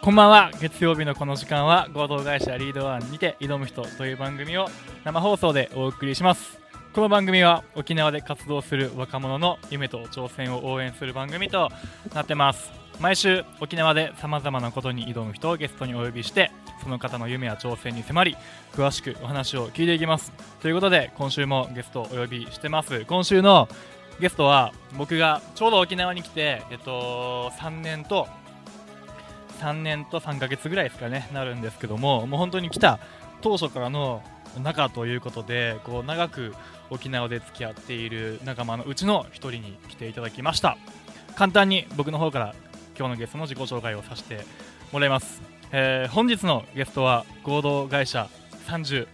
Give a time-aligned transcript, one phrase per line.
[0.00, 0.50] こんばんは。
[0.60, 4.66] 月曜日のこの時間は合同会社リードワンにて挑む人という番組を
[5.04, 6.60] 生放送でお送りします。
[6.94, 11.68] この番組は沖縄で活動する若者の夢と挑戦を応援する番組と
[12.14, 12.70] なってます。
[13.00, 18.36] 毎週沖縄でさまざまなことに挑む人をゲストにお呼びしてその方の夢や挑戦に迫り
[18.72, 20.32] 詳しくお話を聞いていきます。
[20.60, 23.04] ということで今週もゲストをお呼びしてます。
[23.04, 23.68] 今週の
[24.20, 28.26] ゲストは僕がちょうど沖縄に来て、えっと、3年と
[29.60, 32.98] 3年と3ヶ月ぐらいですかねなるんですけどももう本当に来た
[33.40, 34.22] 当初からの
[34.62, 36.54] 仲ということでこう長く
[36.90, 40.78] 沖縄で付き合っている仲間のうちの1人に来ていただきました。
[41.38, 42.54] 簡単に僕の方から
[42.98, 44.44] 今日のゲストの自己紹介をさせて
[44.90, 45.40] もらいます、
[45.70, 48.28] えー、本日のゲストは合同会社
[48.66, 49.06] 30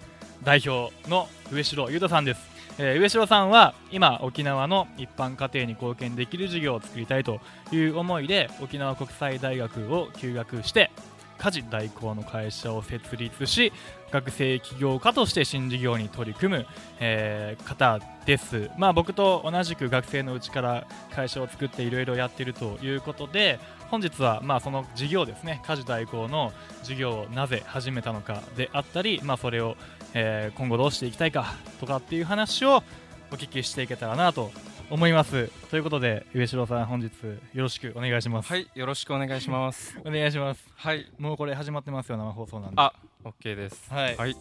[0.42, 2.53] 代表の上城裕太さんです。
[2.78, 10.90] えー、上城さんは今沖縄の一般家庭に貢献できる事業を作りたいという思いで沖縄国際大学を休学して
[11.38, 13.72] 家事代行の会社を設立し
[14.10, 16.66] 学生起業家として新事業に取り組む、
[17.00, 23.58] えー、方です、まあ、僕と同じく学生のうちから会社を作っていろいろやっているということで
[23.90, 29.76] 本日はまあその事業ですね家事代行の事業をなぜ始めたのかであったり、まあ、それを、
[30.14, 32.82] えー、今後どうしていきたいかとかっていう話を
[33.30, 34.52] お聞きしていけたらなと
[34.90, 35.48] 思います。
[35.70, 37.10] ということで上城さん本日
[37.52, 38.48] よろしくお願いします。
[38.48, 39.98] はいよろしくお願いします。
[40.04, 40.64] お願いします。
[40.76, 41.10] はい。
[41.18, 42.76] もうこれ始まってますよ生放送なんで。
[42.76, 42.92] あ
[43.24, 43.92] オッケーです。
[43.92, 44.36] はい、はい、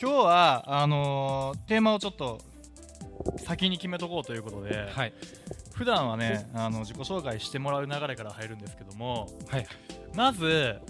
[0.00, 2.40] 今日はあのー、テーマをちょっと
[3.38, 5.12] 先に決めとこうということで、はい、
[5.74, 9.66] 普段はねあの自己紹介してもらう流れから入るんですけども、はい、
[10.14, 10.80] まず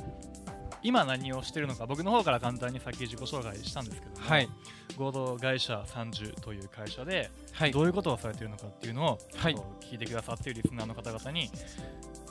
[0.85, 4.49] 今何をしてるのか僕の方から簡単にさっき自己紹介したんですけども、はい、
[4.99, 11.51] 合同会社30という会社で、はい、どういうことをされているのかっていうのを、はい、聞いてくださっているリスナーの方々に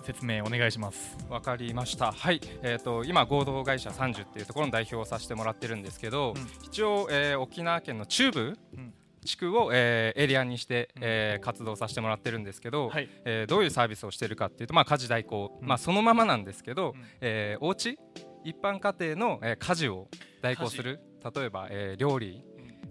[0.03, 1.17] 説明お願いします。
[1.29, 2.11] わかりました。
[2.11, 8.93] はい、えーと、今合同会社30っていうところの代表をさせてもらってるんですけど、うん、一応、えー、沖縄県の中部、うん。
[9.25, 17.97] 地区を、えー、エリアにして、えー、活動させてもらってるんですけど、はい、えー、どういうサービスをしてるかっていうと、まあ、家事代行、うん、まあ、そのままなんですけど、うん、えー、お家
[18.43, 20.07] 一般家庭の、えー、家事を
[20.41, 20.99] 代行する。
[21.35, 22.43] 例えば、えー、料理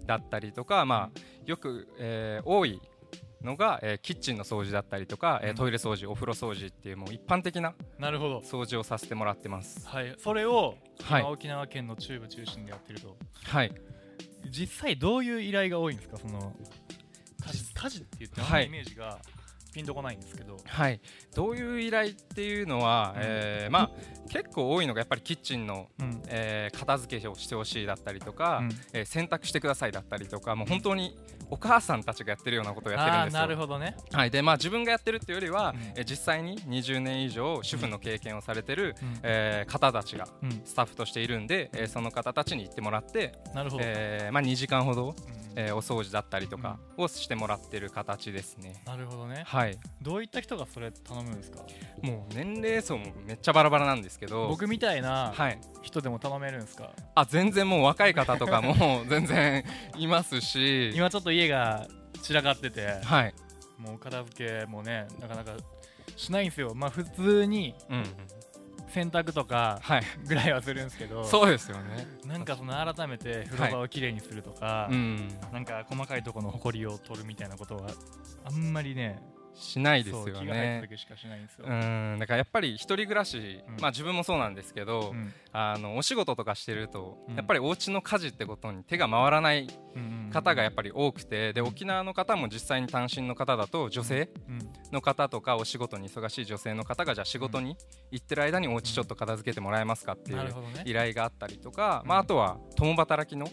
[0.05, 2.81] だったりとか、まあ、よく、えー、多い
[3.41, 9.87] のが、えー、キッチンの掃除だったりとか、えー、トイレ掃除お風呂掃除っていうもう一般的な掃除をさせてもらってます。
[9.87, 10.15] はい。
[10.17, 13.15] それを、はい、沖縄県の中部中心でやってると。
[13.43, 13.71] はい。
[14.49, 16.17] 実際どういう依頼が多いんですか？
[16.17, 16.53] その
[17.45, 19.19] 家事家事って言ってあんまイメージが、はい
[19.73, 20.99] ピンとこないんですけど、はい、
[21.35, 23.91] どういう依頼っていうのは、うん、えー、まあ、
[24.29, 31.17] 結構多いのがやっぱりキッチンの、うん、えー、片付けをしてほしいだったりとか、うん、えー、洗濯してくださいだったりとかもう本当に
[31.49, 33.41] お母さんたちがやってるようなことをやってるんですよ。
[33.41, 34.31] なるほどね、はい。
[34.31, 40.27] でまあ、自分がやってるっていうよりは、うん、え実際に20年以上主婦の経験をされてる、うん、えー、方たちが
[40.65, 45.15] スタッフとしているんで、えー、その方たちに行ってもらってなるほど、えーまあ、2時間ほど、
[45.55, 48.81] えー、お掃除だったりとかをしてもらってる形ですね。
[48.85, 49.43] なるほどね。
[49.45, 49.77] はい。
[50.01, 51.59] どういった人がそれ頼むんですか？
[52.01, 54.47] もう年齢層もめっちゃバラバラなんですけど。
[54.47, 55.33] 僕みたいな
[55.81, 56.85] 人でも頼めるんですか？
[56.85, 59.63] はい、あ、全然もう若い方とかも 全然
[59.97, 60.91] いますし。
[60.95, 61.87] 今ちょっと家が
[62.21, 62.99] 散らかってて。
[63.03, 63.33] はい。
[63.77, 65.51] もう片付けもね、なかなか
[66.15, 66.73] しないんですよ。
[66.75, 67.75] まあ普通に。
[67.89, 68.05] うん、うん
[68.93, 69.81] 洗濯とか
[70.27, 72.07] ぐらいはするんですけど、はい、そうですよね。
[72.25, 77.89] なんかその改めて風呂場をきれいにするとか、はい、うん、なんか細かいところのほこりを取るみたいなことは
[78.45, 79.21] あんまりね
[79.55, 80.81] しないですよね。
[81.63, 81.71] う
[82.15, 89.67] んだからやっぱり一人暮らし、うん、まあ自分もそうなんですけど、うん、あのお仕事とかしてると、うん、やっぱりお家の家事ってことに手が回らない
[90.31, 94.29] 方がやっぱり多くて、で沖縄の方も実際に単身の方だと女性
[94.91, 97.77] の方とかお仕事に忙しい女性の方がじゃあ仕事に
[98.11, 100.39] 行ってる間にお家ちょっと片付けてもらえますかっていう
[100.85, 103.47] 依頼があったりとか、まああとは共働きの、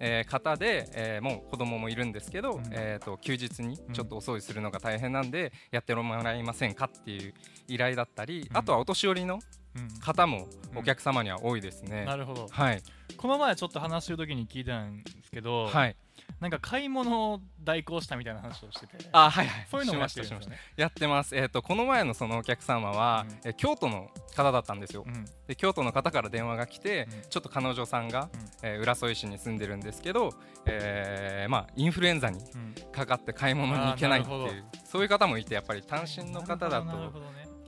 [0.00, 7.34] えー、方で、えー、もう子供もいるんですけど、うん、えーと、休日にちょっとお掃除するのが大変なんで、やってもらえませんかっていう
[7.68, 9.38] 依頼だったり、うん、あとはお年寄りの
[10.00, 12.04] 方もお客様には多いですね。
[12.04, 12.82] なるほど、はい、
[13.16, 15.96] この前ちょっと話する時に聞いたんですけど、はい、
[16.40, 18.96] なんか買い物を代行したみたいな話をしてて。
[19.12, 19.66] あはいはい。
[19.70, 20.58] そういうのもやってるんですね。
[20.76, 21.36] やってます。
[21.36, 30.30] えっ、ー、とこの前のそのお客様は、うん、え京都の方だったんですよ、うん、で京都の方から電話が来て、うん、ちょっと彼女さんが、うん、えー、浦添市に住んでるんですけど、
[30.66, 32.40] えー、まあインフルエンザに
[32.92, 37.12] かかって買い物に行けないっていう、そういう方もいてやっぱり単身の方だと、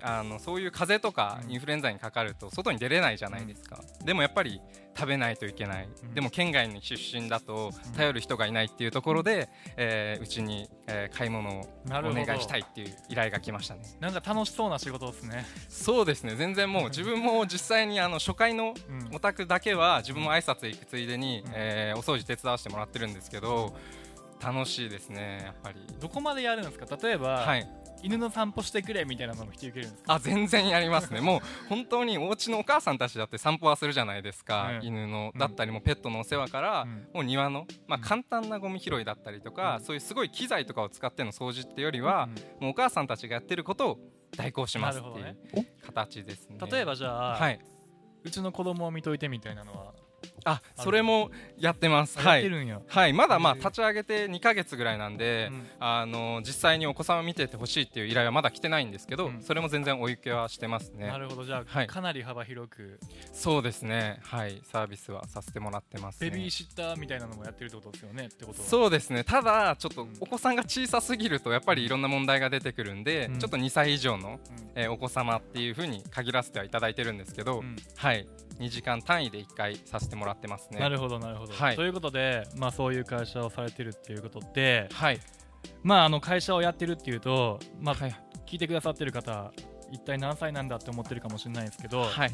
[0.02, 4.60] あのそういう風邪とかインフルエンザにかかると外に出れないじゃないですか、うん、でもやっぱり
[4.96, 13.82] 食べないといけない、うん、でも県外に出身だと頼る人がいないっていうところで、えー、うちに、えー、買い物をお願いしたいっていう依頼が来ましたね。
[14.00, 15.46] なんか楽しそうな仕事ですね。
[15.69, 16.37] そうですね。
[16.37, 18.75] 全然もう 自分も実際にあの初回の
[19.12, 23.75] お宅だけは自分も挨拶行くついでに、えー、お掃除手伝わせてもらってるんですけど
[24.43, 25.81] 楽しいですねやっぱり。
[26.00, 26.99] どこまでやるんですか？
[27.00, 27.69] 例えば、はい、
[28.02, 31.20] 犬の散歩してくれみたいなのも引き受けるんですあ全然やりますね。
[31.20, 42.28] もう本当にお家のお母さんたちだって散歩はするじゃないですか、うん、犬のだったりもペットのお世話から、うん、もう庭の、まあ、簡単なゴミ拾いだったりとか、うん、そういうすごい機材とかを使っての掃除ってよりは、
[42.60, 43.99] もうお母さんたちがやってることを
[44.37, 47.60] 代行しますっていう形ですね、ね、例えばじゃあ、はい、
[48.25, 49.94] うちの子供を見といてみたいなのは
[50.44, 52.19] あそれもやってます。
[52.19, 52.50] はい、
[52.89, 61.06] はい、まだまあ立ち上げて2か月ぐらいなんで、うん、あの実際にお子さんを見ててほしいっていう依頼はまだ来てないんですけど、うん、それも全然お受けはしてますね。
[61.06, 61.44] なるほど。
[61.44, 62.99] じゃあ、はい、かなり幅広く。
[63.33, 64.21] そうですね。
[64.23, 64.61] はい。
[64.65, 68.27] サービスはさせてもらってます、ね、ベビーシッターみたいなのもやってるってことですよね。
[68.27, 69.25] ってことそうですね。
[69.25, 74.41] ただちょっとお子さんが小さすぎるとやっぱりいろんな問題が出てくるんで、うん、ちょっと2歳以上の、
[74.75, 77.62] えー、お子様っていうふうに限らせてはいただいてるんですけど、
[77.97, 78.27] はい。
[78.59, 80.81] 2時間単位で1回させてもらってますね。
[80.81, 85.20] なるほどなるほど、はい、ということで、まあ、そういう会社をされてるっていうことで、はい。
[85.82, 89.52] まあ、あの会社をやってるっていうと、まあ、はい、聞いてくださってる方
[89.93, 92.31] 一体何歳なんだって思ってるかもしれないですけど、はい、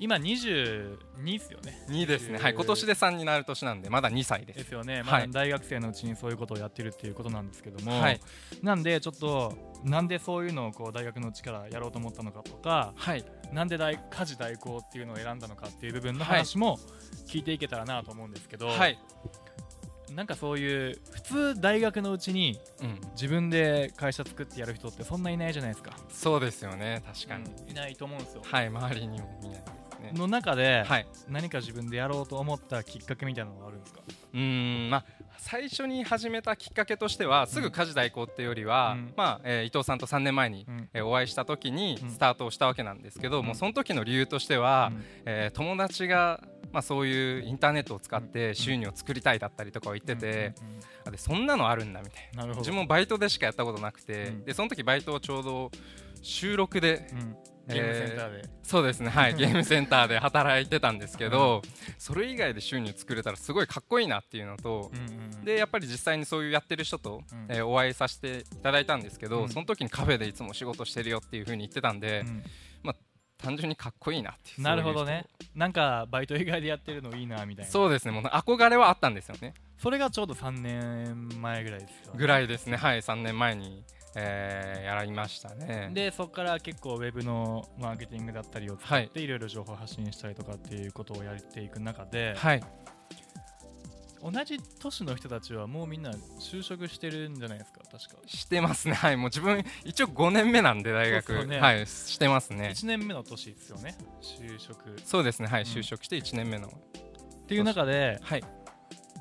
[0.00, 1.86] 今22ですよね。
[1.88, 2.38] 2ですね。
[2.38, 4.58] はい今年で3になる年なんでまだ2歳です。
[4.58, 8.20] ですよね、まあ、大学生のうちにそういうことをやってるっていうことなんですけども、はい、
[8.62, 9.54] なんでちょっと
[9.84, 16.78] なんでそういうのをこう大学のうちからやろうと思ったのかとか、はい、なんで大家事代行っていうのを選んだのかっていう部分の話も
[17.28, 18.98] 聞いていけたらなと思うんですけど、はい、
[20.12, 22.58] なんかそういう普通大学のうちに
[23.12, 25.92] 自分で会社作ってやる人ってそんないないじゃないですか。
[26.08, 27.02] そうですよね。
[27.06, 28.42] 確かに、うん、いないと思うんですよ。
[28.44, 28.66] はい。
[28.68, 30.12] 周りにもいないですね。
[30.14, 34.00] の中で、はい、何か自分でやろうと思ったきっかけみたいなのがあるんですか？
[34.34, 34.88] うん。
[34.90, 35.04] まあ
[35.38, 46.42] 最初に始めたきっかけとしてはすぐ家事代行っていうよりは、うん、まあえー、伊藤さんと3年前に、うん、えー、お会いした時にスタートをしたわけなんですけど、うん、もうその時の理由としては、うん、えー、友達が
[46.72, 50.52] まあ、そういうインターネットを使って収入を作りたいだったりとかを言ってて、
[51.06, 52.54] うん、でそんなのあるんだみたいな。
[52.54, 55.70] 自分もバイトでしかやったことなくて、でその時バイトをちょうど
[56.20, 57.08] 収録で、
[57.68, 59.10] ゲームセンターで、えー、そうですね。
[59.10, 59.34] はい。
[59.36, 61.62] ゲームセンターで働いてたんですけど、
[61.98, 72.44] それ以外で収入作れたらすごいかっこいいなっていうのと、うんうん、でやっぱり実際にそういうやってる人と、うん、えー、お会いさせていただいたんですけど、うん、その時にカフェでいつも仕事してるよっていうふうに言ってたんで、うん、
[72.82, 72.96] まあ
[73.38, 75.26] 単純にかっこいいなってなるほどね。
[75.54, 77.70] なんかバイト以外でやってるのいいなみたいな。
[77.70, 78.12] そうですね。
[78.12, 79.54] もう憧れはあったんですよね。
[79.78, 82.76] それがちょうど3年前ぐらいですよ、ね、ぐらいですね。
[82.76, 83.02] はい。
[83.02, 83.84] 3年前に
[84.18, 85.90] えー、やりましたね。
[85.92, 89.26] でそこから結構ウェブのマーケティングだったりを使ってい。
[89.26, 92.62] ろいろ情報発信したりとかっていうことをやっていく中で、はい、
[94.22, 96.10] 同じ都市の人たちはもうみんな
[96.40, 97.80] 就職してるんじゃないですか？
[97.84, 98.22] 確か。
[98.26, 98.94] してますね。
[98.94, 99.16] はい。
[99.16, 101.86] もう自分一応5年目なんで大学、ね、はい。
[101.86, 102.72] してますね。
[102.74, 103.96] 1年目の年ですよね。
[104.22, 104.98] 就職。
[105.04, 105.48] そうですね。
[105.48, 106.68] はい、うん、就職して1年目の。
[106.68, 106.70] っ
[107.46, 108.44] ていう中で、はい、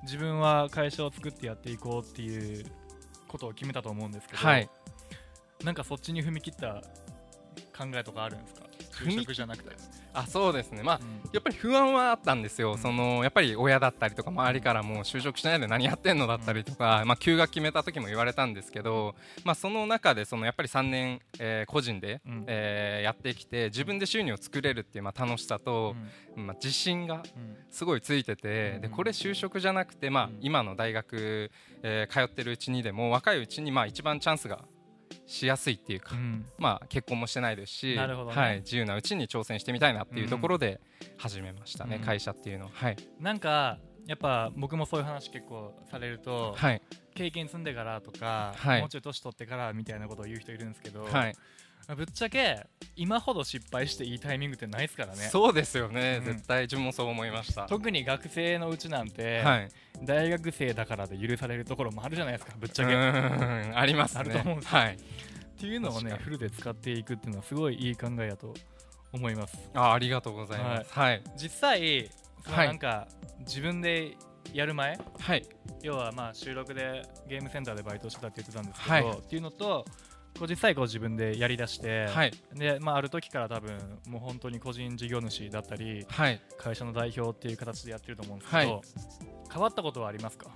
[0.04, 2.66] 自分は会社を作ってやっていこうっていう
[3.28, 4.70] ことを決めたと思うんですけど、はい、
[5.66, 6.82] なんかそっちに踏み切った
[7.78, 8.62] 考えとかあるんですか？
[9.04, 9.76] 就職じゃなくて。
[10.14, 10.82] あそうですね。
[10.82, 25.98] まあ、うん、やっぱり不安はあったんですよ、うん、そのやっぱり親だったりとか周りからも就職しないで何やってんのだったりとか、うん、まあ、休学決めた時も言われたんですけど、まあ、その中でそのやっぱり3年、えー、個人で、うん、えー、やってきて自分で収入を作れるっていうまあ楽しさと、
[26.38, 27.22] まあ、自信が
[27.70, 31.52] すごいついてて、でこれ就職じゃなくて、まあ、今の大学、
[31.84, 34.64] えー、通ってるうちにでも若いうちにまあ一番チャンスが
[35.26, 40.80] しやすいっていうか、うん、まあ結婚もしてないですし、ね、はい、自由なうちに挑戦してみたいなっていうところで
[41.18, 42.98] 始めましたね、うん、会社っていうのはい。
[43.20, 46.82] なんかやっぱ僕もそういう話結構されると、はい、
[47.16, 51.36] 経験積んでからとか、はい、もうちょい年取ってからみたいなことを言う人いるんですけど、はい、
[51.94, 52.66] ぶっちゃけ
[52.96, 55.28] 今ほど失敗していいタイミングってないですからね。
[55.32, 57.68] そうですよね、うん、絶対自分もそう思いました。
[57.68, 59.70] 特に学生のうちなんて、はい、
[60.04, 62.96] 大学生だからで許されるところもあるじゃないですかぶっちゃけ。
[62.96, 64.20] ありますね。
[64.22, 64.96] あると思うんですよ、はい。
[64.96, 64.98] っ
[65.60, 68.54] ていうのをねフルで使っていくっていうのはすごいいい考えだと
[69.14, 69.58] 思います。
[69.74, 72.10] あありがとうございます、はい、はい、実際
[72.48, 73.08] なんか、
[73.40, 74.18] 自分で
[74.54, 75.44] やる前、はい、
[75.82, 79.86] 要はまあ収録でゲームセンターでバイトしてたって言ってたんですけど、はい、っていうのと
[80.38, 83.78] こう実際こう自分でやりだして、はい、でまあ、ある時から多分
[84.08, 88.82] もう本当に個人事業主だったり、はい、会社の代表っていう形でやってると思うんですけど、
[89.52, 90.48] 変わったことはありますか？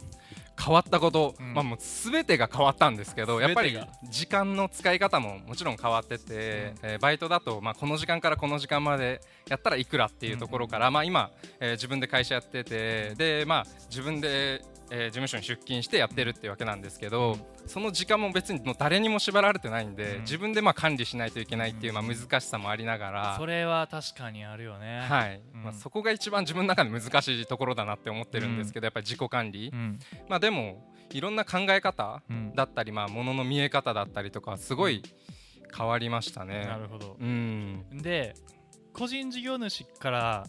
[0.61, 11.31] 変わったこと、うん、まあ、もう全てが変わったんですけどやっぱり時間の使い方ももちろん変わってて、うん、えー、バイトだと、まあ、この時間からこの時間までやったらいくらっていうところから、うん、まあ、今、
[11.61, 25.41] えー、自分で会社やっててで、まあ、自分でえー、事務所に出勤してやってるっていうわけなんですけど、その時間も別にもう誰にも縛られてないんで、自分でまあ管理しないといけないっていうまあ難しさもありながら、それは確かにあるよね、はい。
[25.53, 29.71] まあ、そこが一番自分の中で難しいところだなって思ってるんですけど、やっぱり自己管理、
[30.27, 32.21] まあ、でもいろんな考え方
[32.55, 35.03] だったり、まあ、ものの見え方だったりとかすごい
[35.75, 36.65] 変わりましたね。
[36.65, 38.33] なるほど、うん、で
[38.93, 40.45] 個人事業主から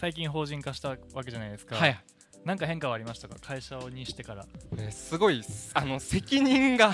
[0.00, 2.00] 最近法人化したわけじゃないですか、はい、
[2.44, 3.36] 何か変化はありましたか？
[3.40, 4.46] 会社にしてから、
[4.78, 5.42] えすごい
[5.74, 6.92] あの責任が、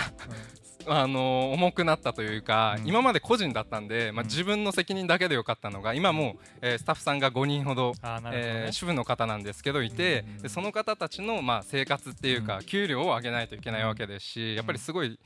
[0.87, 7.99] うん、あの重くなったというか、うん、今まで個人だったんで、まあ、自分の責任だけでよかったのが今もう、えー、スタッフさんが5人ほど、ね。
[8.33, 15.19] えー、主婦の方なんですけどいて、うんうん、でその方たちの、まあ、生活っていうか、給料を上げないといけないわけですしやっぱりすごい、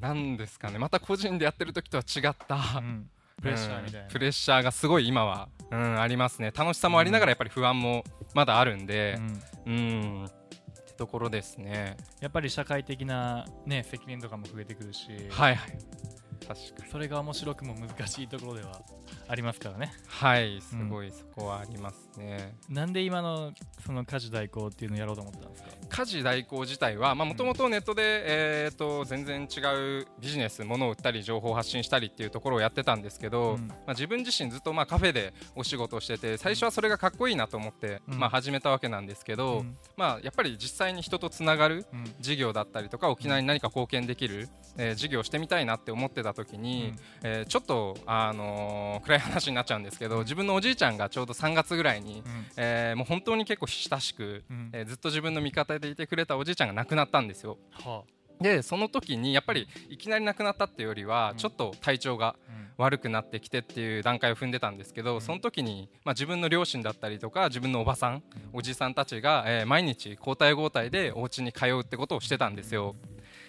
[0.00, 2.82] なんですかねまた個人でやってる時とは違った、
[3.42, 6.52] プレッシャーみたいな、プレッシャーがすごい今は、うん、ありますね。
[6.56, 9.18] 楽しさもありながらやっぱり不安もまだあるんで、
[9.66, 10.28] うん、うんっ
[10.86, 11.96] てところですね。
[12.20, 15.78] やっぱり社会的な、ね、責任とかも増えてくるし、はいはい、
[16.54, 16.92] 確かに。
[16.92, 18.80] それが面白くも難しいところでは
[19.28, 19.92] ありますからね。
[20.06, 23.52] はいすごいそこはありますね、うん、なんで今の
[23.84, 25.68] その家事代行っていうのをやろうと思ったんですか？
[25.88, 28.02] 家事代行自体はもともとネットで、
[28.64, 29.60] えーと、全然違
[30.00, 39.64] うビジネスものを売ったり情報を発信したりっていうところをやってたんですけど、うん、まあ、自分自身ずっとまあカフェでお仕事をしてて最初はそれがかっこいいなと思って、うん、まあ、始めたわけなんですけど、
[39.96, 41.86] まあ、やっぱり実際に人とつながる
[42.20, 57.58] 事業だったりとか沖縄に何か貢献できる、えー、事業をしてみたいなって思ってた時に、えー、ちょっと、あのー、暗い話になっちゃうんですけど自分のおじいちゃんがちょうど3月ぐらいに、うん、えー、もう本当に結構親しく、うん、えー、ずっと自分の味方でいてくれたおじいちゃんが亡くなったんですよ。
[57.72, 62.36] はあ、でその時にやっぱりいきなり亡くなったっていうよりは、ちょっと体調が
[62.76, 68.22] 悪くなってきてっていう段階を踏んでたんですけど、その時に、まあ、自分の両親だったりとか自分のおばさん、
[68.52, 72.94] おじさんたちが、えー、毎日交代交代でお家に通うってことをしてたんですよ。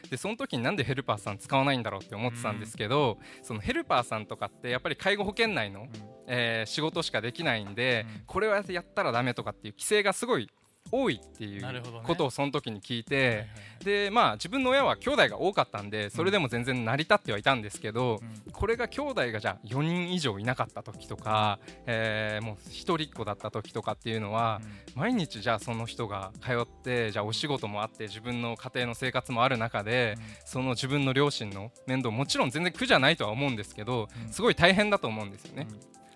[0.09, 5.89] でその時になんでヘルパーさん使わないんだろうって思ってたんですけど、うん、そのヘルパーさんとかってやっぱり介護保険内の、うん、
[6.27, 10.49] えー、仕事しかできないんで、うん、これはやったらだめとかっていう規制がすごい
[10.91, 11.63] 多いっていう
[12.03, 13.47] ことをその時に聞いて、
[13.83, 24.61] でまあ自分の親は兄弟が多かったんでそれでも全然成り立ってはいたんですけど、うん、これが兄弟がじゃあ4人以上いなかった時とか、うん、えー、もう一人っ子だった時とかっていうのは、
[24.95, 35.67] うん、毎日じゃあその人が通ってじゃあお仕事もあって自分の家庭の生活もある中で、その自分の両親の面倒もちろん全然苦じゃないとは思うんですけど、すごい大変だと思うんですよね。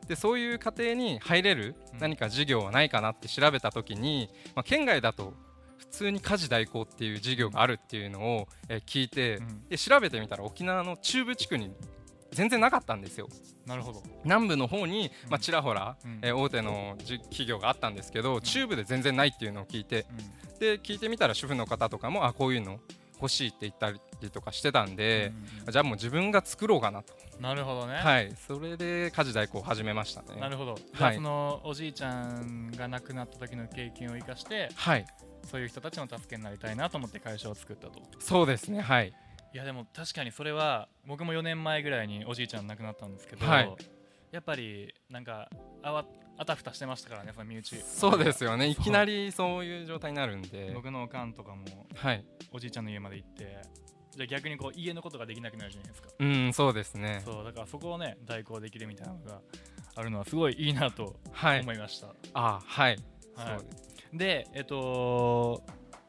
[0.08, 5.34] でそういう家庭に入れる何か事業はないかなって調べた時に、まあ、県外だと
[5.78, 11.72] 普通に家事代行っていう事業があるっていうのを、え聞いて、で調べてみたら沖縄の中部地区に
[12.32, 13.30] 全然なかったんですよ。
[13.66, 14.04] なるほど。
[14.24, 22.80] 南部の方に、まあ、ちらほら、うん、えー、大手の企業があったんですけど、中部で全然ないっていうのを聞いて、うん、で聞いてみたら主婦の方とかもあこういうの
[23.22, 25.34] 欲しいって言ったりとかしてたんで、
[25.66, 27.14] うん、じゃあもう自分が作ろうかなと。
[27.40, 27.96] なるほどね。
[27.96, 28.34] はい。
[28.48, 30.40] それで家事代行を始めましたね。
[30.40, 30.76] なるほど。
[30.76, 35.06] じゃあそのおじいちゃんが亡くなった時の経験を生かしてはい。
[35.46, 38.02] そういう人たちの助けになりたいなと思って会社を作ったと。
[38.20, 38.82] そうですね。
[38.82, 39.14] はい。
[39.54, 43.76] いやでも確かにそれは僕も4年前ぐらいにおじいちゃん亡くなったんですけど、はい、
[44.32, 45.50] やっぱりなんか
[45.82, 46.06] あわ
[46.38, 47.78] あたふたしてましたからねその身内。
[47.78, 48.68] そうですよね。
[48.68, 50.72] いきなりそういう状態になるんで。
[50.76, 53.62] 僕のおかんとかも、はい、おじいちゃんの家まで行って
[54.18, 56.10] じゃ逆にこう家のことができなくなるじゃないですか。
[56.20, 57.22] うんそうですね。
[57.24, 59.42] そうだからそこをね代行できるみたいなのが
[59.96, 61.16] あるのはすごいいいなと
[61.62, 62.98] 思いました、はい、あはい、
[63.36, 63.62] は
[64.14, 65.64] い、でえっと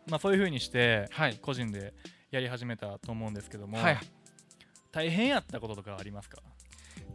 [0.09, 1.09] まあそういうふうにして
[1.43, 1.95] 個人で
[2.31, 3.99] やり始めたと思うんですけども、はい、
[4.91, 6.39] 大変やったこととかありますか？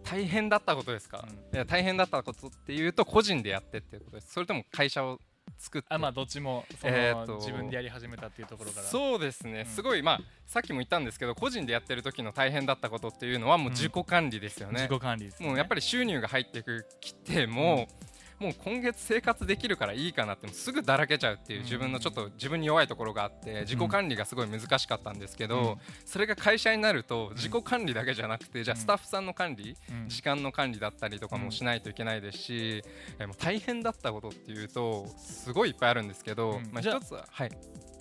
[0.03, 4.33] 大変だったことですか、うん、いや大変だったことっていうと個人でやってっていうことです。
[4.33, 5.19] それとも会社を
[5.57, 5.87] 作って。
[5.89, 7.35] あまあどっちもその、えー、と。
[7.37, 8.85] 自分でやり始めたっていうところから。
[8.85, 16.63] そうですね、うん、すごいまあさっきも言ったんですけど個人でやってる時の大変だったことっていうのはもう自己管理ですよね、うん、自己管理です、ね、もうやっぱり収入が入って
[16.99, 18.12] きても、うん
[18.43, 29.75] もう今月生活できるからいいかなってすぐだらけちゃうっていう自分のちょっと自分に弱いところがあって自己管理がすごい難しかったんですけど、それが会社になると自己管理だけじゃなくてじゃあスタッフさんの管理、
[30.07, 32.83] 時間の管理だったりとかもしないといけないですし、
[33.19, 37.51] えもう大変だったことっていうとすごいいっぱいあるんですけど、まあ、一つははい。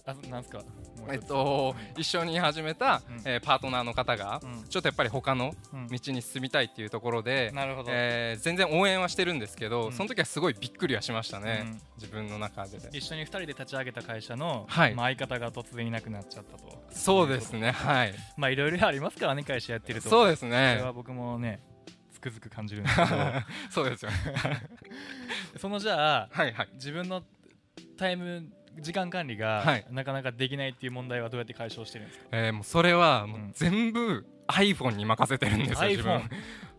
[0.05, 0.61] あなんすか？
[1.11, 5.55] えっと、一緒に始めた、うん、えー、パートナーの方が、うん、ちょっとやっぱり他の
[5.91, 12.79] 道に進みたいっていうところで、うん、えー、全然応援はしてるんですけど、その時はすごいびっくりはしましたね、自分の中で。
[12.93, 16.83] 一緒に2人で立ち上げた会社の、はい、まあ、相方が突然いなくなっちゃったと。
[16.93, 18.15] そうですねはい。
[18.37, 20.09] まあいろいろありますからね会社やってると。
[20.09, 20.75] そうですね。
[20.77, 21.61] それは僕もね
[22.13, 23.09] つくづく感じるんですけど。
[23.71, 24.17] そうですよね。
[25.59, 27.23] そのじゃあ、はいはい、自分の
[27.97, 28.47] タイム
[28.81, 36.23] 時間管理が、はい、なかなかできないっていう問題はどうやって解消してるんですか、えー、もうそれはもう全部 iPhone に任せてるんですよ、自分。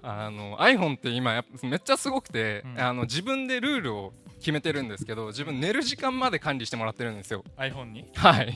[0.02, 7.46] あの iPhone って今やめっちゃすごくて、うん、あの自分でルールを決めてるんですけど自分寝る時間まで管理してもらってるんですよ。
[7.58, 8.06] iPhone に？
[8.14, 8.54] はい。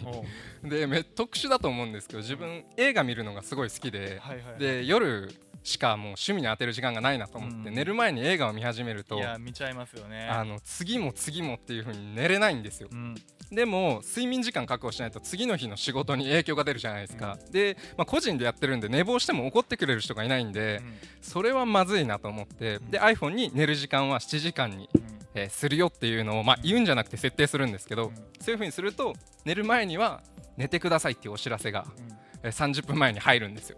[0.63, 5.31] でめ特殊だと思うんですけど自分映画見るのがすごい好きで、はいはいはい、で夜
[5.63, 10.27] しかもう趣味に当てる時間がないなと思って、うん、寝る前に映画を見始めるといや見ちゃいますよね。
[10.29, 13.15] あの次も次もっていう風に寝れないんですよ、うん、
[13.51, 20.81] でも睡眠時間確保しないと次の日の仕事に影響が出るじゃないですか、うん、で、まあ、個人でやってるんで寝坊しても怒ってくれる人がいないんで、
[21.21, 24.89] それはまずいなと思ってで iPhone に寝る時間は7時間に、
[25.33, 29.13] えー、するよっていうのを、まあ、言うんじゃなくて設定するんですけど、そういう風にすると
[29.45, 30.21] 寝る前には
[30.57, 31.85] 寝てくださいっていうお知らせが、
[32.43, 33.77] えー、30分前に入るんですよ、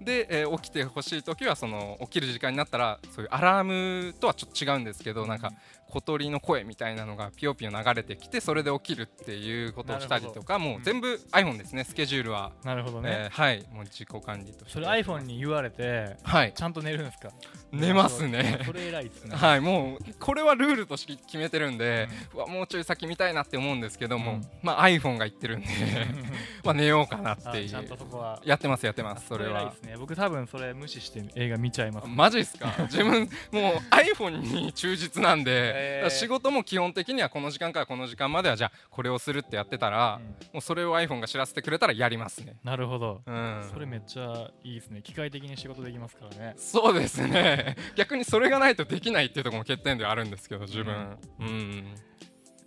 [0.00, 5.52] で、えー、起きてほしい時はその起きる時間になったらそういうアラームとはちょっと違うんですけどなんか
[5.90, 12.52] 小鳥の声みたいなのがピヨピヨ流れてきてそれで起きるっていうことをしたりとかもう全部 iPhone ですねスケジュールは。
[12.64, 13.66] なるほどね、えー、はい。
[13.72, 17.30] もう自己管理とそれ iPhone に言われて、はい、ちゃんと寝るんですか？
[17.72, 18.60] 寝ますね。
[18.66, 19.36] それ偉いですね。
[19.36, 19.60] はい。
[19.60, 25.66] もうこれはルールとして決めてるんで、うん、わもうちょい先見たいなって思うんですけども、うん、まあ iPhone が言ってるんで
[26.64, 27.68] まあ寝ようかなっていう。
[27.68, 28.40] ちゃんとそこは。
[28.44, 29.26] やってますやってます。
[29.28, 29.74] それは。
[29.82, 32.74] ね、僕多分それ無視して映画見ちゃいます、マジですか？
[32.90, 42.56] 自分もう iPhone に忠実なんで、えー、仕事もも基本的にはこの時間からこの時間まではじゃあこれをするってやってたら、うん、もうそれを iPhone が知らせてくれたらやりますね。
[42.62, 45.02] なるほど、うん、それめっちゃいいですね。
[45.02, 46.54] 機械的に仕事できますからね。
[46.56, 47.76] そうですね。
[47.96, 51.18] 逆にそれがないとできないっていうところも欠点ではあるんですけど自分。
[51.40, 51.94] うん、うん。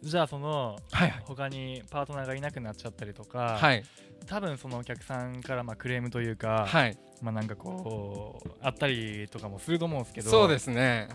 [0.01, 3.83] じゃあその、はいはい、他にパートナーがいなくなっちゃったりとか、はい、
[4.25, 10.29] 多分そのお客さんからまあクレームというか、はい、まあなんかこうあったりとかもすると思うんですけど。
[10.29, 11.07] そうですね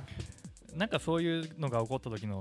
[0.79, 2.39] なんかそういうのが起こった時の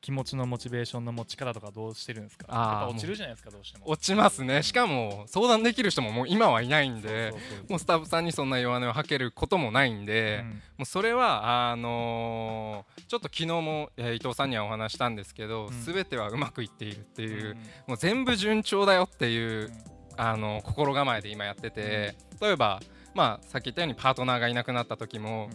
[0.00, 2.46] 気持ちのモチベーションの持ち方とかどうしてるんですか？
[2.48, 3.88] やっぱ落ちるじゃないですかどうしても。
[3.88, 4.64] 落ちますね。
[4.64, 7.32] しかも相談できる人ももう今はいないんで
[7.68, 19.72] もうスタッフさんにそんな弱音を吐けることもないんで、うん、もうそれはあのー、ちょっと昨日も、えー、伊藤さんにはお話したんですけど、す、う、べ、ん、てはうまくいっているっていう、うん、もう全部順調だよっていう、うん、
[20.16, 22.80] あの心構えで今やってて、例えば
[23.14, 25.50] まあさっき言ったようにパートナーがいなくなった時も、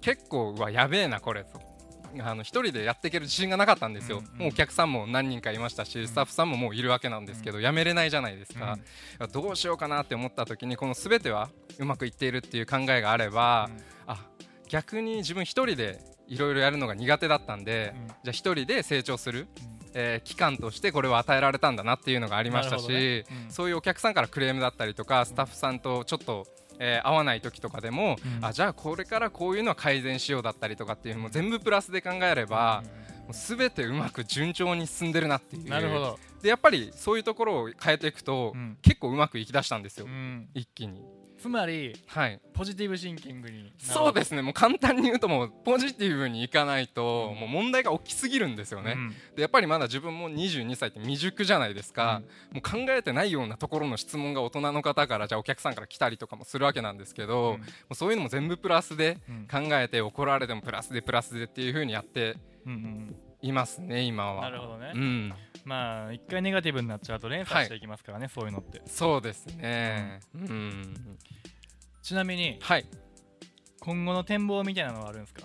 [0.00, 1.74] 結構うわやべえなこれと。
[2.20, 8.78] あの一人でやっていける自信がなかったんですよ、うんうん、もうお客さんも何人かいましたし、うん、スタッフさんももういるわけなんですけど、うん、やめれないじゃないですか、
[9.20, 13.68] うん、どうしようかなって思った時にこの全てはうまくいっているっていう考えがあれば、
[14.06, 14.24] あ
[14.68, 19.48] 逆に自分一人でいろいろやるのが苦手だったんで、じゃあ一人で成長する、
[19.92, 23.24] えー、期間としてこれを与えられたんだなっていうのがありましたし、ね。
[23.46, 26.46] うん、そういうお客さんからクレームだったりとかスタッフさんとちょっと
[26.78, 32.82] えー、合わない時とかでも、うん、あじゃあこれからこういうのは改善しようだったりとかっていうのも全部プラスで考えれば、
[33.32, 36.18] すべてうまく順調に進んでるなっていうなるほど。
[36.42, 41.02] でやっぱりそういうところを変えていくと、うん、結構うまくいきだしたんですよ、うん、一気に。
[41.44, 44.40] つまり、はい、ポジティブシンキングにそうですね。
[44.40, 57.58] もう簡単に言うともうポジティブにいかないと、うん、もう問題が大きすぎるんですよね、うん、でやっぱりまだ自分も22歳って未熟じゃないですか、うん、もう考えてないようなところの質問が大人の方からじゃあお客さんから来たりとかもするわけなんですけど、も
[57.90, 59.18] うそういうのも全部プラスで
[59.50, 62.38] 考えて怒られてもプラスでプラスでっていうふうにやって
[63.42, 64.40] いますね今は。
[64.44, 68.82] なるほどね、うんまあ一回ネガティブになっちゃうと連鎖していきますからね、はい、そういうのって。
[68.86, 70.20] そうですね。
[70.34, 71.18] うん、うん、
[72.02, 72.86] ちなみに、はい、
[73.80, 75.42] 今後の展望みたいなのはあるんですか？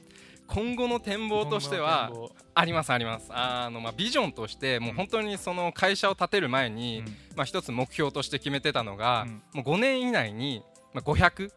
[0.48, 2.12] 今後の展望としては
[2.56, 3.28] ありますあります。
[3.30, 11.52] あの、まあ、ビジョンとしてもう本当にその会社を建てる前に、うん、まあ、一つ目標として決めてたのが、うん、もう5年以内に、まあ、500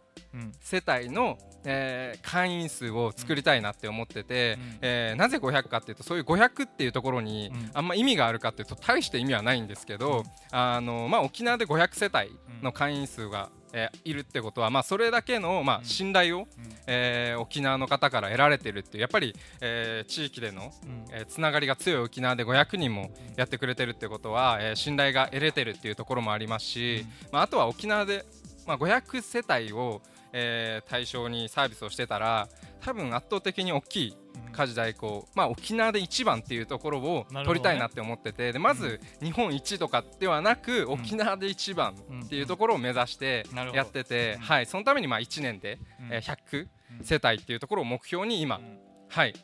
[0.60, 16.46] 世帯の、えー、会員数を作りたいなって思ってて、うん、えー、なぜ500かっていうとそういう500っていうところにあんま意味があるかっていうと大して意味はないんですけど、あのまあ、沖縄で500世帯の会員数がえー、いるってことは、まあ、それだけの、まあ、信頼を、うん、
[16.86, 28.24] えー、沖縄の方から得られてるっていうやっぱり、えー、地域での、うん、えー、つながりが強い沖縄で500人もやってくれてるってことは、えー、信頼が得れてるっていうところもありますし、うん、まあ、あとは沖縄で、
[28.66, 32.48] まあ、500世帯を、えー、対象にサービスをしてたら
[32.80, 34.16] 多分圧倒的に大きい
[34.52, 45.78] 家事代行、まあ、沖縄で一番っていうところを取りたいなって思ってて、ね、でまず日本一とかではなく、沖縄で一番っていうところを目指してやってて、はい、そのためにまあ1年で、
[46.10, 46.68] え100
[47.02, 48.60] 世帯っていうところを目標に今、
[49.08, 49.34] はい。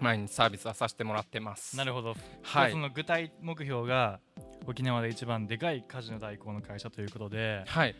[0.00, 1.76] 毎日サービスはさせてもらってます。
[1.76, 4.20] なるほど、はい、その具体目標が
[4.66, 7.96] 沖縄で一番でかいカジノ代行の会社ということで、はい、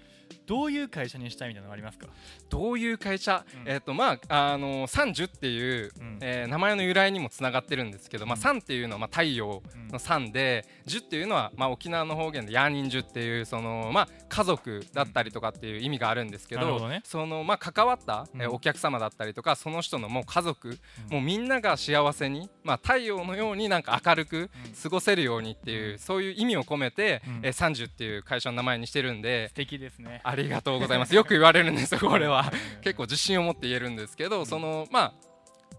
[0.47, 2.07] どういう会社にしたいみたいなのありますか？
[2.49, 20.79] どういう会社、うん、えっ、ー、とまああの三十っていう、うん、えー、名前の由来にもつながってるんですけど、うん、まあ三っていうのはまあ太陽の三で、十っていうのはまあ沖縄の方言でヤーニンジュっていうそのまあ家族だったりとかっていう意味があるんですけど、どね、そのまあ関わった、えー、お客様だったりとかその人のもう家族、
[21.11, 24.51] もうみんなが幸せにまあ太陽のようになんか明るく
[24.83, 29.49] 過ごせるようにっていう、そういう意味を込めて、うん、えー、30っていう会社の名前にしてるんで。
[29.49, 31.15] 素敵ですねありがとうございます。
[31.15, 32.51] よく言われるんですよ これは。
[32.83, 35.15] 結構自信を持って言えるんですけど、そのま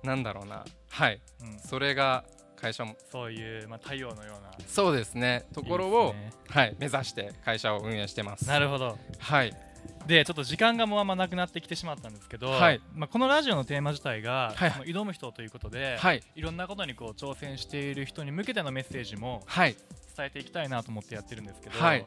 [0.04, 0.66] あなんだろうな。
[0.90, 1.22] はい、
[1.66, 2.24] それが
[2.56, 2.96] 会社も。
[3.12, 4.52] そういう、まあ、太陽のような。
[4.68, 5.46] そうですね。
[5.54, 8.48] ところを、ね、はい、目指して会社を運営してます。
[8.48, 8.98] なるほど。
[9.20, 9.54] はい。
[10.08, 19.76] でちょっと時間がもうあんまなくなってきてしまったんですけど、はい、まあ、このラジオのテーマ自体が、はい、挑む人ということで、はい、いろんなことにこう挑戦している人に向けてのメッセージも伝
[20.20, 22.06] えていきたいなと思ってやってるんですけど、はい、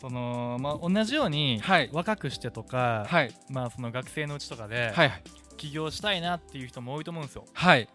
[0.00, 1.60] そのまあ、同じように
[1.92, 3.06] 若くしてとか、
[3.50, 4.92] まあ、その学生のうちとかで、
[5.56, 7.44] 起業したいなっていう人も多いと思うんですよ。
[7.52, 7.88] はい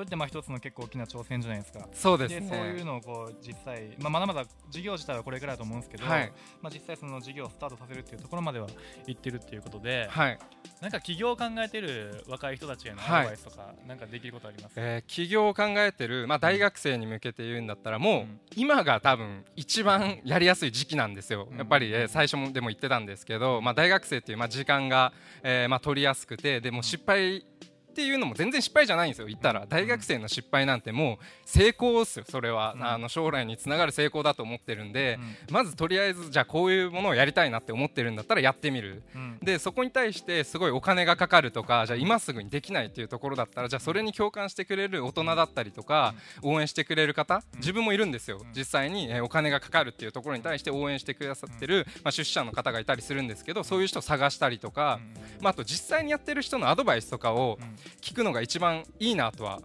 [0.00, 1.86] それってまあ一つの結構大きな挑戦じゃないですか。
[1.92, 2.48] そうですね。
[2.48, 6.32] そういうのをこう実際、まあ、まだまだ事業自体はこれからだと思うんですけど、はい、
[6.62, 8.66] まあ、実際その事業をスタートさせるっていうところまでは
[9.06, 10.38] 行ってるっていうことで、はい、
[10.80, 18.24] なんか起業を考えてる若い人たちへのアドバイスとか、はい、なんかできることありますか、えー、起業を考えてる、まあ、大学生に向けて言うんだったらもう、
[18.56, 27.44] 今が多分一番やりやすい時期なんですよ、やっぱり、えー、最初もでも言ってたんですけど、まあ、大学生っていう、まあ、時間が、えーまあ、取りやすくてでも失敗
[27.90, 29.26] っていうのも全然失敗じゃないんですよ。
[29.26, 29.66] 言ったら。
[29.68, 48.40] 大学生の失敗なんてもう成功ですよそれは、うん、あの将来につながる成功だと思ってるんで、うん、まずとりあえずじゃあこういうものをやりたいなって思ってるんだったらやってみる、うん、でそこに対してすごいお金がかかるとかじゃあ今すぐにできないっていうところだったらじゃあそれに共感してくれる大人だったりとか、応援してくれる方自分もいるんですよ。
[48.54, 55.00] 実際に、えお金がかかるっていうところに対して応援してくださってる、まあ、出資者の方がいたりするんですけどそういう人を探したりとか、
[55.40, 57.58] まあ、あと実際にやってる人のアドバイスとかを
[58.00, 59.60] 聞くのが一番いいなとは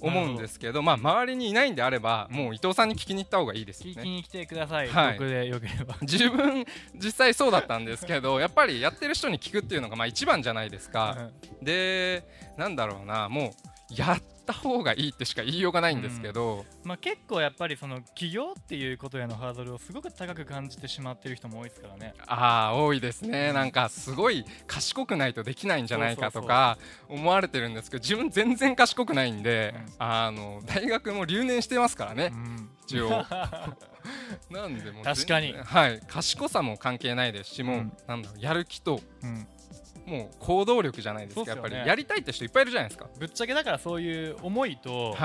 [0.00, 4.00] 思うんですけど、まあ、周りにいないんであれば、もう伊藤さんに聞きに行った方がいいですよね。
[4.00, 5.96] 聞きに来てください、はい、僕でよければ。
[6.02, 11.30] 自分、実際そうだったんですけど、やっぱりやってる人に聞くっていうのがまあ一番じゃないですか。
[11.62, 12.24] で、
[12.56, 13.54] なんだろうな、も
[13.90, 22.14] う、やった方がいいってしか言いようがないんですけど、うん、まあ、結構やっぱりその起業っていうことへのハードルをすごく高く感じてしまっている人も多いですからね。
[22.26, 33.24] ああ多いですね、なんかすごい賢くないとできないんじゃないかとか思われてるんですけど自分全然賢くないんで、うん、あの大学も留年してますからね、うん、一応。
[34.50, 35.52] なんでも確かに。
[35.52, 36.00] はい。
[36.08, 39.46] 賢さも関係ないですしもう、なんだろうやる気と、うん
[40.10, 41.74] もう行動力じゃないですか、ね、やっぱり。
[41.76, 43.08] やりたいって人いっぱいいるじゃないですか。
[43.18, 44.70] ぶっちゃけだからそういう思い。
[44.82, 45.16] と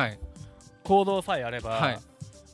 [0.84, 2.00] 行動さえあれば、はい、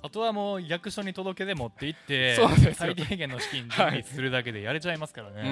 [0.03, 2.37] あとはもう役所に届けで持って行って
[2.73, 5.51] 最低限の資金準備するだけでやれちゃいますからね、はい、う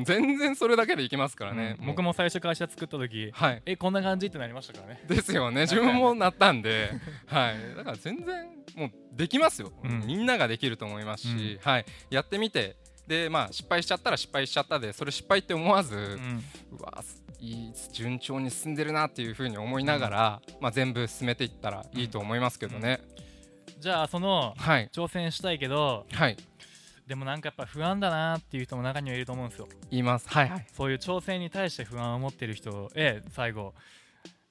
[0.00, 5.02] ん全然それだけでいきますからね、うん、僕も最初会社作った時、はい、えこんな感じってなりましたからね。
[5.08, 5.62] ですよね。
[5.62, 6.90] 自分もなったんで。
[7.26, 7.76] はい。
[7.76, 11.84] だから全然もうできますよ、うん、みんなができると思いますし、うん、はい。
[12.10, 12.76] やってみて
[13.10, 16.44] でまあ失敗しちゃったら失敗しちゃったでそれ失敗って思わず、うん、
[16.78, 17.02] うわ
[17.40, 23.00] いい順調に進んでるなっていうふうに思いながら、うん、まあ、全部進めていったらいいと思いますけどね、
[23.74, 26.36] うん、じゃあその、はい、挑戦したいけど、はい、
[27.08, 29.66] でもなんかやっぱ不安だなっていう人も中にはいると思うんですよ。
[29.90, 30.28] 言います。
[30.28, 30.66] はいはい。
[30.72, 33.74] そういう挑戦に対して不安を持ってる人へ最後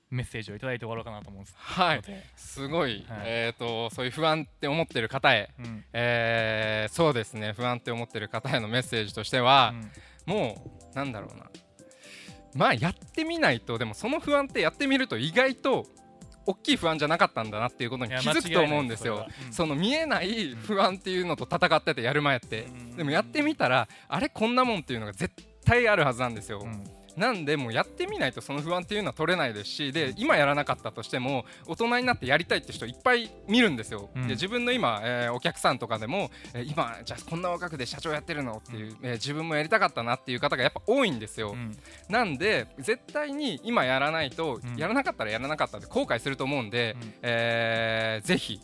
[0.10, 1.56] メッセージをいただいて終わろうかなと思うんです。
[1.58, 2.02] はい。
[2.36, 7.54] すごい、はい、えーと、そういう不安って思ってる方へ、うん、えー、そうですね。
[7.56, 9.74] 不安って思ってる方へのメッセージとしては、
[10.28, 11.46] うん、もうなんだろうな。
[12.56, 15.86] まあやってみないとでもその不安ってやってみると意外と
[16.48, 25.32] 大きい不安じゃなかったんだなっていうことに気づくと思うんですよ、そうん、その見えない不安っていうのと戦っててやる前って、うん、でもやってみたらあれこんなもんっていうのが絶
[25.64, 26.84] 対あるはずなんですよ、うん
[27.20, 41.78] なんでもうやってみないとその不安っていうのは取れないですしで今やらなかったとしても大人になってやりたいって人いっぱい見るんですよ、うん、で自分の今、えー、お客さんとかでも、えー、今じゃあこんな若くで社長やってるのっていう、うん、えー、自分もやりたかったなっていう方がやっぱ多いんですよ、うん、
[42.08, 48.62] なんで絶対に今やらないと、やらなかったらやらなかったって後悔すると思うんで、うん、えー、ぜひ、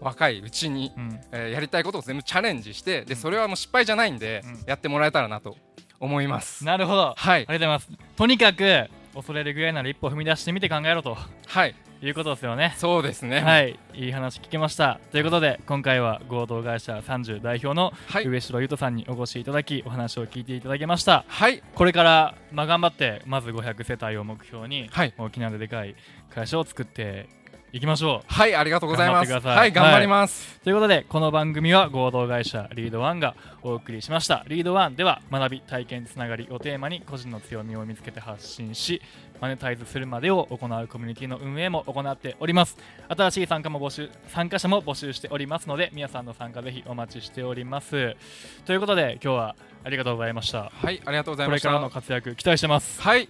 [0.00, 0.92] 若いうちに、
[1.32, 5.56] えー、やりたいことを全部チャレンジしてでそれはもう失敗じゃないんで、やってもらえたらなと
[6.00, 6.64] 思います。
[6.64, 7.90] なるほど、はい、ありがとうございます。
[8.16, 11.16] とにかく恐れるぐらいなら一歩踏み出してみて考えろと。
[11.46, 11.74] はい。
[12.00, 12.74] いうことですよね。
[12.76, 13.40] そうですね。
[13.40, 13.78] はい。
[13.94, 15.00] いい話聞けました。
[15.10, 17.92] ということで今回は合同会社30代表の
[18.24, 21.24] 宇江城雄斗さんにお越しいただきお話を聞いていただきました。
[21.26, 21.60] はい。
[21.74, 25.96] これからまあ頑張ってまず500世帯を目標に、はい、沖縄ででかい
[26.32, 27.28] 会社を作って
[27.70, 28.32] いきましょう。
[28.32, 29.30] はいありがとうございます。
[29.30, 34.42] はい頑張ります、はい、ということでこの番組は合同会社リードワンがお送りしました。
[34.48, 39.02] リードワンでは学び体験つながりをテーマに個人の強みを見つけて発信し
[39.38, 42.78] マネタイズするまでを行うコミュニティの運営も行っております。
[43.08, 48.16] 新しい参加も募集参加者も募集しておりますので皆さんの参加ぜひお待ちしております。
[48.64, 50.72] ということで今日はありがとうございました。
[50.74, 51.68] はいありがとうございました。
[51.68, 53.02] これからの活躍期待してます。
[53.02, 53.28] はい